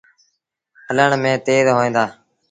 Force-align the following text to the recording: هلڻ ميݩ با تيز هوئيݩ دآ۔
هلڻ 0.87 1.09
ميݩ 1.23 1.35
با 1.37 1.43
تيز 1.45 1.65
هوئيݩ 1.75 1.93
دآ۔ 1.95 2.03